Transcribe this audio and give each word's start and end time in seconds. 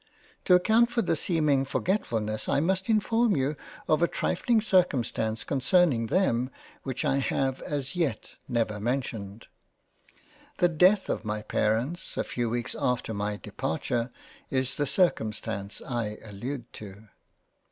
To 0.45 0.55
account 0.55 0.89
for 0.89 1.03
the 1.03 1.15
seeming 1.15 1.63
forgetfullness 1.63 2.49
I 2.49 2.59
must 2.59 2.89
inform 2.89 3.35
you 3.35 3.55
of 3.87 4.01
a 4.01 4.07
trifling 4.07 4.59
circumstance 4.59 5.43
concerning 5.43 6.07
them 6.07 6.49
which 6.81 7.05
I 7.05 7.17
have 7.17 7.61
as 7.61 7.95
yet 7.95 8.35
never 8.47 8.79
mentioned. 8.79 9.45
The 10.57 10.69
death 10.69 11.07
of 11.07 11.23
my 11.23 11.43
Parents 11.43 12.17
a 12.17 12.23
few 12.23 12.49
weeks 12.49 12.73
after 12.79 13.13
my 13.13 13.37
Departure, 13.37 14.09
is 14.49 14.73
the 14.73 14.87
circumstance 14.87 15.83
I 15.87 16.17
allude 16.25 16.73
to. 16.73 17.09